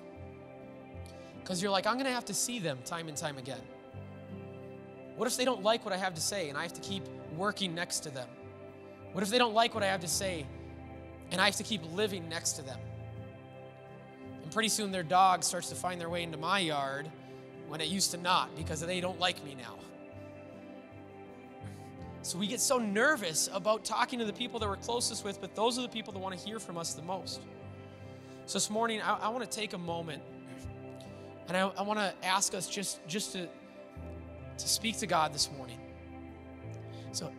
[1.39, 3.61] Because you're like, I'm going to have to see them time and time again.
[5.15, 7.03] What if they don't like what I have to say and I have to keep
[7.37, 8.27] working next to them?
[9.11, 10.47] What if they don't like what I have to say
[11.31, 12.79] and I have to keep living next to them?
[14.41, 17.11] And pretty soon their dog starts to find their way into my yard
[17.67, 19.75] when it used to not because they don't like me now.
[22.23, 25.55] So we get so nervous about talking to the people that we're closest with, but
[25.55, 27.41] those are the people that want to hear from us the most.
[28.45, 30.23] So this morning, I, I want to take a moment
[31.49, 33.49] and I, I want to ask us just, just to,
[34.57, 35.77] to speak to God this morning.
[37.11, 37.29] So,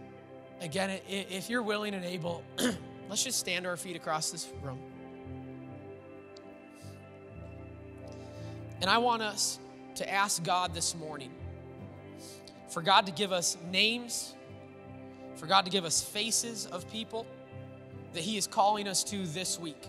[0.61, 2.45] again, if you're willing and able,
[3.09, 4.79] let's just stand our feet across this room.
[8.83, 9.59] And I want us
[9.95, 11.31] to ask God this morning
[12.69, 14.35] for God to give us names
[15.37, 17.27] for God to give us faces of people
[18.13, 19.89] that He is calling us to this week.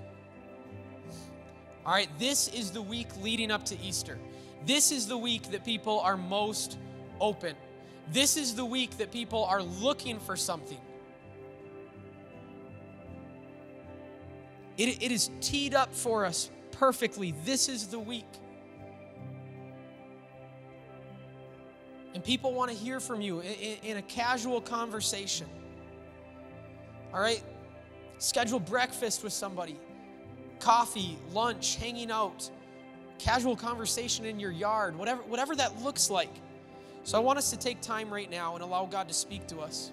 [1.86, 4.18] All right, this is the week leading up to Easter.
[4.66, 6.78] This is the week that people are most
[7.22, 7.56] open.
[8.12, 10.80] This is the week that people are looking for something.
[14.78, 17.34] It, it is teed up for us perfectly.
[17.46, 18.28] This is the week.
[22.16, 25.48] And people want to hear from you in, in, a casual conversation.
[27.14, 27.44] All right?
[28.20, 29.78] Schedule breakfast with somebody,
[30.60, 32.50] coffee, lunch, hanging out,
[33.20, 36.34] casual conversation in your yard, whatever, whatever that looks like.
[37.04, 39.60] So I want us to take time right now and allow God to speak to
[39.60, 39.92] us.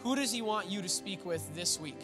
[0.00, 2.00] Who does He want you to speak with this week?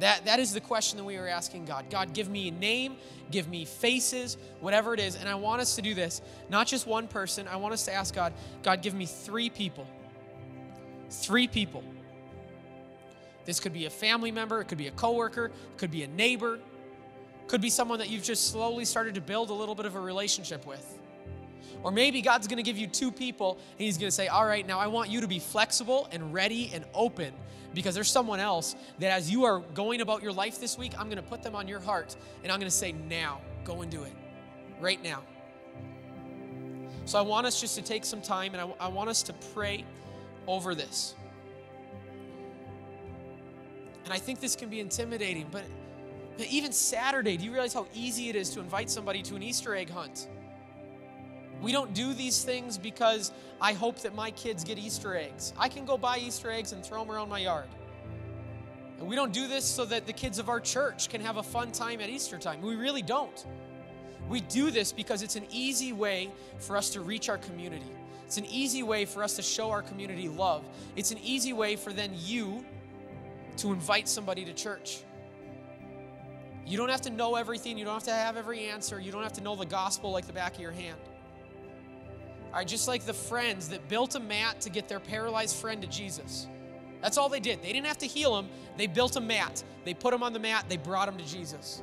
[0.00, 1.90] That, that is the question that we are asking God.
[1.90, 2.96] God, give me a name,
[3.30, 5.16] give me faces, whatever it is.
[5.16, 7.48] And I want us to do this, not just one person.
[7.48, 8.32] I want us to ask God,
[8.62, 9.86] God, give me three people.
[11.10, 11.82] Three people.
[13.44, 16.06] This could be a family member, it could be a coworker, it could be a
[16.06, 16.58] neighbor,
[17.46, 20.00] could be someone that you've just slowly started to build a little bit of a
[20.00, 20.98] relationship with.
[21.82, 24.46] Or maybe God's going to give you two people and He's going to say, All
[24.46, 27.32] right, now I want you to be flexible and ready and open
[27.74, 31.06] because there's someone else that as you are going about your life this week, I'm
[31.06, 33.90] going to put them on your heart and I'm going to say, Now, go and
[33.90, 34.12] do it.
[34.80, 35.22] Right now.
[37.04, 39.32] So I want us just to take some time and I, I want us to
[39.54, 39.84] pray
[40.46, 41.14] over this.
[44.04, 45.64] And I think this can be intimidating, but
[46.48, 49.74] even Saturday, do you realize how easy it is to invite somebody to an Easter
[49.74, 50.28] egg hunt?
[51.60, 55.52] We don't do these things because I hope that my kids get Easter eggs.
[55.58, 57.66] I can go buy Easter eggs and throw them around my yard.
[58.98, 61.42] And we don't do this so that the kids of our church can have a
[61.42, 62.60] fun time at Easter time.
[62.62, 63.46] We really don't.
[64.28, 67.90] We do this because it's an easy way for us to reach our community.
[68.26, 70.62] It's an easy way for us to show our community love.
[70.96, 72.64] It's an easy way for then you
[73.56, 75.02] to invite somebody to church.
[76.66, 79.22] You don't have to know everything, you don't have to have every answer, you don't
[79.22, 80.98] have to know the gospel like the back of your hand.
[82.48, 85.82] All right, just like the friends that built a mat to get their paralyzed friend
[85.82, 86.46] to Jesus.
[87.02, 87.62] That's all they did.
[87.62, 89.62] They didn't have to heal him, they built a mat.
[89.84, 91.82] They put him on the mat, they brought him to Jesus.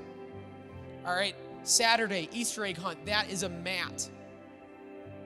[1.06, 4.10] All right, Saturday, Easter egg hunt, that is a mat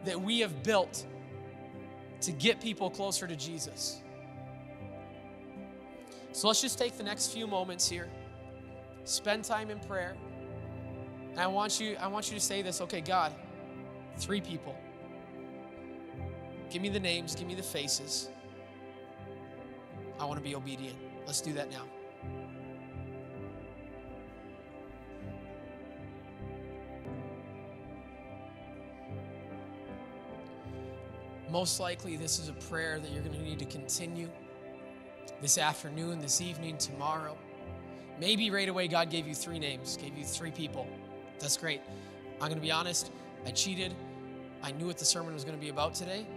[0.06, 1.06] that we have built
[2.22, 4.02] to get people closer to Jesus.
[6.32, 8.10] So let's just take the next few moments here.
[9.06, 10.16] Spend time in prayer.
[11.32, 13.34] And I want you I want you to say this, okay, God,
[14.18, 14.76] three people
[16.70, 18.30] Give me the names, give me the faces.
[20.20, 20.98] I want to be obedient.
[21.26, 21.84] Let's do that now.
[31.50, 34.30] Most likely, this is a prayer that you're going to need to continue
[35.42, 37.36] this afternoon, this evening, tomorrow.
[38.20, 40.86] Maybe right away, God gave you three names, gave you three people.
[41.40, 41.82] That's great.
[42.34, 43.12] I'm going to be honest,
[43.48, 43.96] I cheated.
[44.62, 46.28] I knew what the sermon was going to be about today.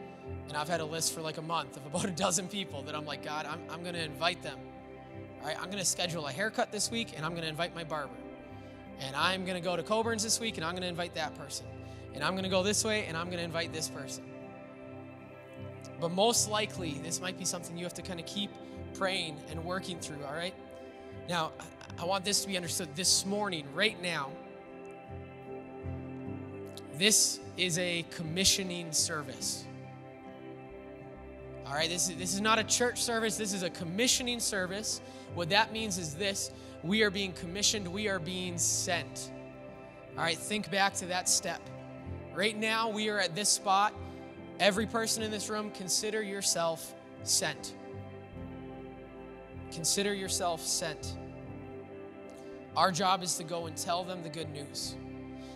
[0.49, 2.95] And I've had a list for like a month of about a dozen people that
[2.95, 4.59] I'm like, God, I'm, I'm going to invite them.
[5.41, 7.75] All right, I'm going to schedule a haircut this week and I'm going to invite
[7.75, 8.15] my barber.
[9.01, 11.35] And I'm going to go to Coborn's this week and I'm going to invite that
[11.35, 11.67] person.
[12.15, 14.25] And I'm going to go this way and I'm going to invite this person.
[16.01, 18.51] But most likely, this might be something you have to kind of keep
[18.95, 20.55] praying and working through, all right?
[21.29, 21.53] Now,
[21.99, 24.31] I want this to be understood this morning, right now.
[26.95, 29.65] This is a commissioning service.
[31.67, 35.01] All right, this is, this is not a church service, this is a commissioning service.
[35.35, 36.51] What that means is this
[36.83, 39.31] we are being commissioned, we are being sent.
[40.17, 41.61] All right, think back to that step.
[42.35, 43.95] Right now, we are at this spot.
[44.59, 47.75] Every person in this room, consider yourself sent.
[49.73, 51.17] Consider yourself sent.
[52.77, 54.97] Our job is to go and tell them the good news.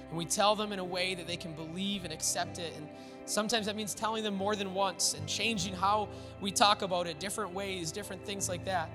[0.08, 2.72] and we tell them in a way that they can believe and accept it.
[2.76, 2.88] And
[3.26, 6.08] sometimes that means telling them more than once and changing how
[6.40, 8.90] we talk about it, different ways, different things like that.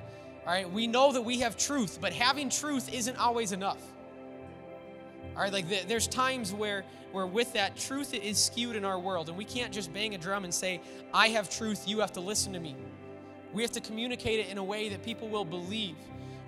[0.45, 3.81] All right, we know that we have truth, but having truth isn't always enough.
[5.35, 8.97] All right, like the, there's times where where with that truth is skewed in our
[8.97, 10.81] world, and we can't just bang a drum and say,
[11.13, 12.75] "I have truth, you have to listen to me."
[13.53, 15.95] We have to communicate it in a way that people will believe.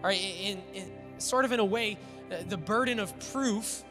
[0.01, 1.97] All right, in, in sort of in a way,
[2.31, 3.83] uh, the burden of proof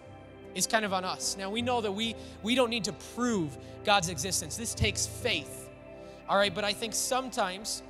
[0.54, 1.36] is kind of on us.
[1.38, 4.56] Now we know that we we don't need to prove God's existence.
[4.56, 5.68] This takes faith.
[6.28, 7.82] All right, but I think sometimes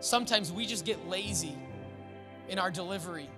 [0.00, 1.56] sometimes we just get lazy
[2.48, 3.28] in our delivery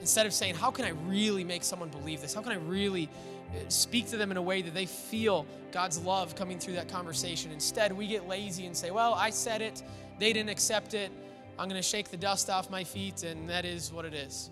[0.00, 2.34] instead of saying, How can I really make someone believe this?
[2.34, 3.08] How can I really
[3.50, 6.88] uh, speak to them in a way that they feel God's love coming through that
[6.88, 7.52] conversation?
[7.52, 9.82] Instead, we get lazy and say, Well, I said it,
[10.18, 11.10] they didn't accept it.
[11.58, 14.50] I'm going to shake the dust off my feet, and that is what it is.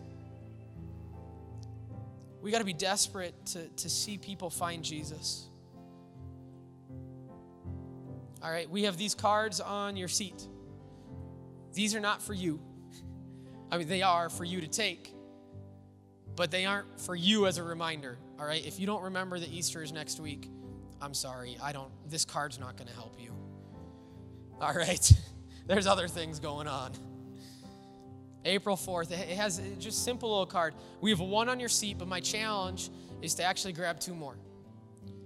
[2.43, 5.49] We got to be desperate to, to see people find Jesus.
[8.43, 10.47] All right, we have these cards on your seat.
[11.73, 12.61] These are not for you.
[13.71, 15.13] I mean, they are for you to take
[16.37, 18.19] but they aren't for you as a reminder.
[18.39, 20.51] All right, if you don't remember that Easter is next week,
[21.01, 21.57] I'm sorry.
[21.63, 21.91] I don't.
[22.09, 23.33] This card's not going to help you.
[24.61, 25.13] All right,
[25.67, 26.93] there's other things going on.
[28.47, 30.75] April 4th, it has just simple little card.
[31.01, 32.91] We have one on your seat, but my challenge
[33.23, 34.37] is to actually grab two more.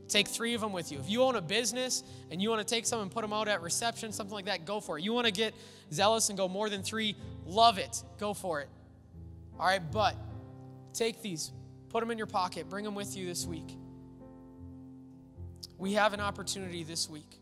[0.08, 0.98] Take three of them with you.
[0.98, 3.46] If you own a business and you want to take some and put them out
[3.46, 5.04] at reception, something like that, go for it.
[5.04, 5.54] You want to get
[5.92, 7.14] zealous and go more than three,
[7.46, 8.02] love it.
[8.18, 8.68] Go for it.
[9.58, 10.16] All right, but
[10.92, 11.52] Take these,
[11.88, 13.76] put them in your pocket, bring them with you this week.
[15.78, 17.38] We have an opportunity this week.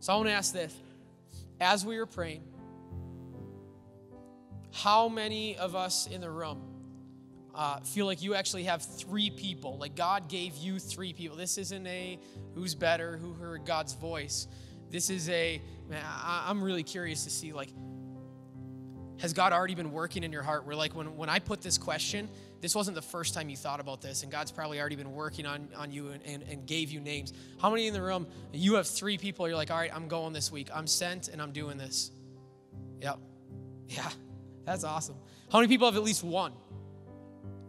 [0.00, 0.74] So I want to ask this
[1.60, 2.42] as we were praying,
[4.82, 6.62] how many of us in the room
[7.54, 9.78] uh, feel like you actually have three people?
[9.78, 11.36] Like God gave you three people.
[11.36, 12.18] This isn't a
[12.54, 14.46] who's better, who heard God's voice.
[14.90, 17.70] This is a, man, I, I'm really curious to see like
[19.18, 20.66] has God already been working in your heart?
[20.66, 22.28] Where, like, when, when I put this question,
[22.60, 25.46] this wasn't the first time you thought about this, and God's probably already been working
[25.46, 27.32] on, on you and, and, and gave you names.
[27.60, 30.32] How many in the room, you have three people, you're like, all right, I'm going
[30.32, 30.68] this week.
[30.74, 32.10] I'm sent and I'm doing this.
[33.00, 33.18] Yep.
[33.88, 34.10] Yeah,
[34.66, 35.16] that's awesome.
[35.50, 36.52] How many people have at least one?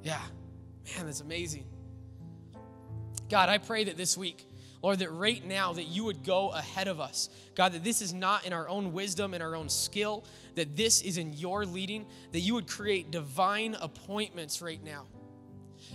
[0.04, 0.20] Yeah,
[0.96, 1.66] man, that's amazing.
[3.30, 4.46] God, I pray that this week,
[4.82, 7.30] Lord, that right now that you would go ahead of us.
[7.56, 10.26] God, that this is not in our own wisdom and our own skill,
[10.56, 15.06] that this is in your leading, that you would create divine appointments right now.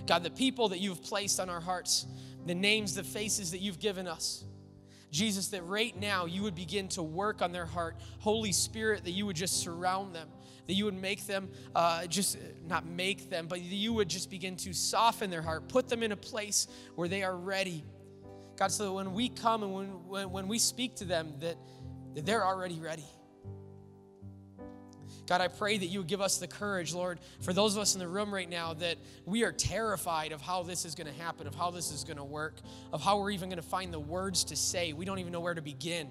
[0.07, 2.07] God, the people that you've placed on our hearts,
[2.47, 4.45] the names, the faces that you've given us.
[5.13, 7.97] Jesus, that right now you would begin to work on their heart.
[8.19, 10.29] Holy Spirit, that you would just surround them,
[10.67, 14.57] that you would make them, uh, just not make them, but you would just begin
[14.57, 17.85] to soften their heart, put them in a place where they are ready
[18.57, 21.57] God, so that when we come and when, when, when we speak to them, that,
[22.15, 23.05] that they're already ready.
[25.27, 27.95] God, I pray that you would give us the courage, Lord, for those of us
[27.95, 31.23] in the room right now that we are terrified of how this is going to
[31.23, 32.61] happen, of how this is going to work,
[32.93, 34.93] of how we're even going to find the words to say.
[34.93, 36.09] We don't even know where to begin.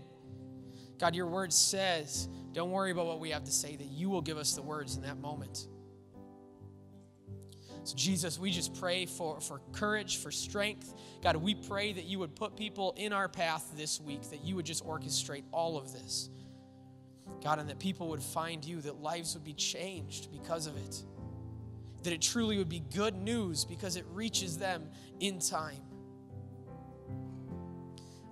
[0.97, 4.21] God, your word says, don't worry about what we have to say, that you will
[4.21, 5.67] give us the words in that moment.
[7.83, 10.93] So, Jesus, we just pray for, for courage, for strength.
[11.23, 14.55] God, we pray that you would put people in our path this week, that you
[14.55, 16.29] would just orchestrate all of this.
[17.43, 21.03] God, and that people would find you, that lives would be changed because of it.
[22.03, 25.81] That it truly would be good news because it reaches them in time.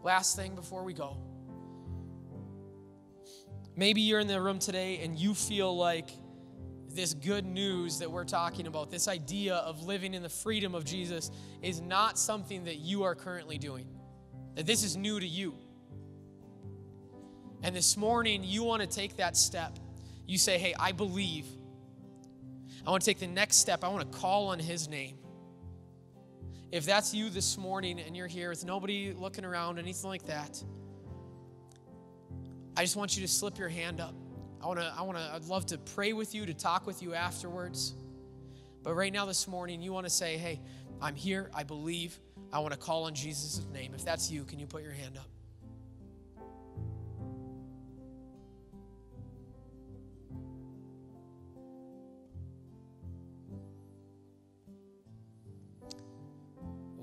[0.03, 1.17] Last thing before we go.
[3.75, 6.09] Maybe you're in the room today and you feel like
[6.89, 10.83] this good news that we're talking about, this idea of living in the freedom of
[10.83, 11.31] Jesus,
[11.61, 13.87] is not something that you are currently doing.
[14.55, 15.55] That this is new to you.
[17.63, 19.77] And this morning, you want to take that step.
[20.25, 21.45] You say, Hey, I believe.
[22.85, 23.83] I want to take the next step.
[23.83, 25.17] I want to call on His name.
[26.71, 30.63] If that's you this morning and you're here with nobody looking around, anything like that,
[32.77, 34.13] I just want you to slip your hand up.
[34.61, 37.01] I want to, I want to, I'd love to pray with you, to talk with
[37.01, 37.95] you afterwards.
[38.83, 40.61] But right now, this morning, you want to say, hey,
[41.01, 42.19] I'm here, I believe,
[42.53, 43.93] I want to call on Jesus' name.
[43.93, 45.27] If that's you, can you put your hand up?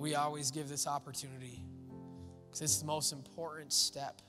[0.06, 1.60] We always give this opportunity
[2.46, 4.22] because it's the most important step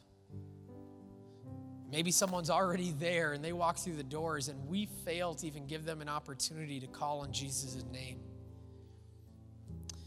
[1.92, 5.68] Maybe someone's already there and they walk through the doors, and we fail to even
[5.68, 8.20] give them an opportunity to call on Jesus' name.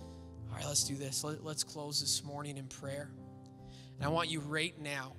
[0.00, 1.24] All right, let's do this.
[1.24, 3.10] Let, us close this morning in prayer.
[3.96, 5.14] And I want you right now,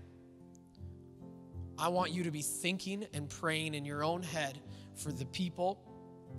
[1.79, 4.59] I want you to be thinking and praying in your own head
[4.95, 5.81] for the people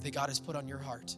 [0.02, 1.16] that God has put on your heart.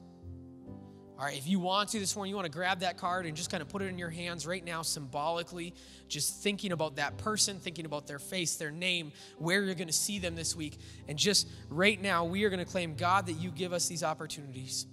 [1.25, 3.35] All right, if you want to this morning, you want to grab that card and
[3.35, 5.73] just kind of put it in your hands right now, symbolically,
[6.07, 9.95] just thinking about that person, thinking about their face, their name, where you're going to
[9.95, 10.77] see them this week.
[11.09, 14.03] And just right now, we are going to claim, God, that you give us these
[14.03, 14.87] opportunities.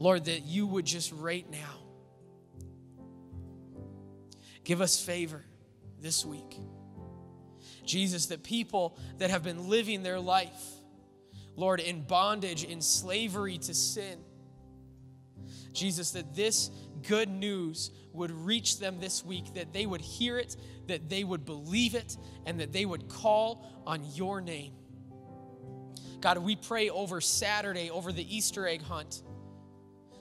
[0.00, 1.84] Lord, that you would just right now
[4.64, 5.44] give us favor
[6.00, 6.58] this week.
[7.84, 10.64] Jesus, that people that have been living their life,
[11.54, 14.18] Lord, in bondage, in slavery to sin,
[15.72, 16.70] Jesus, that this
[17.06, 20.56] good news would reach them this week, that they would hear it,
[20.86, 22.16] that they would believe it,
[22.46, 24.72] and that they would call on your name.
[26.20, 29.22] God, we pray over Saturday, over the Easter egg hunt.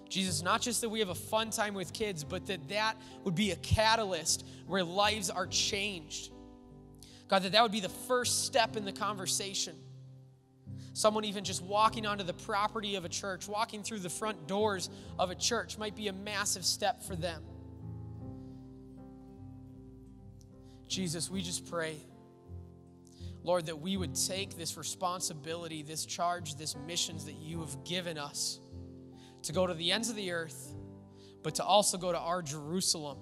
[0.10, 3.36] Jesus, not just that we have a fun time with kids, but that that would
[3.36, 6.32] be a catalyst where lives are changed.
[7.28, 9.76] God, that that would be the first step in the conversation.
[10.98, 14.90] Someone even just walking onto the property of a church, walking through the front doors
[15.20, 17.44] of a church might be a massive step for them.
[20.88, 21.98] Jesus, we just pray,
[23.44, 28.18] Lord, that we would take this responsibility, this charge, this missions that you have given
[28.18, 28.60] us
[29.44, 30.74] to go to the ends of the earth,
[31.44, 33.20] but to also go to our Jerusalem,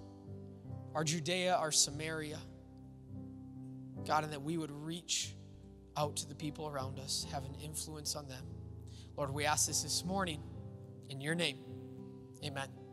[0.94, 2.40] our Judea, our Samaria.
[4.08, 5.36] God, and that we would reach
[5.98, 8.44] out to the people around us, have an influence on them.
[9.18, 10.42] Lord, we ask this this morning
[11.10, 11.58] in your name.
[12.44, 12.85] Amen.